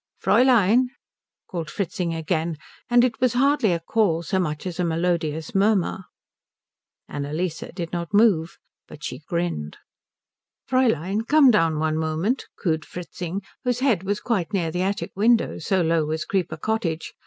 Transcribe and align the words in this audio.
"Fräulein," 0.19 0.85
called 1.47 1.69
Fritzing 1.69 2.11
again; 2.11 2.57
and 2.89 3.03
it 3.03 3.21
was 3.21 3.33
hardly 3.33 3.71
a 3.71 3.79
call 3.79 4.23
so 4.23 4.39
much 4.39 4.65
as 4.65 4.79
a 4.79 4.83
melodious 4.83 5.53
murmur. 5.53 6.05
Annalise 7.07 7.59
did 7.75 7.93
not 7.93 8.11
move, 8.11 8.57
but 8.87 9.03
she 9.03 9.19
grinned. 9.19 9.77
"Fräulein, 10.67 11.27
come 11.27 11.51
down 11.51 11.77
one 11.77 11.97
moment," 11.99 12.45
cooed 12.59 12.83
Fritzing, 12.83 13.43
whose 13.63 13.81
head 13.81 14.01
was 14.01 14.19
quite 14.19 14.53
near 14.53 14.71
the 14.71 14.81
attic 14.81 15.11
window 15.15 15.59
so 15.59 15.83
low 15.83 16.03
was 16.05 16.25
Creeper 16.25 16.57
Cottage. 16.57 17.13